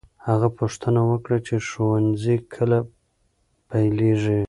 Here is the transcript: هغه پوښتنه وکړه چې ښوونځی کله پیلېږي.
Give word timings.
هغه 0.27 0.47
پوښتنه 0.59 1.01
وکړه 1.11 1.37
چې 1.47 1.55
ښوونځی 1.67 2.35
کله 2.53 2.79
پیلېږي. 3.69 4.39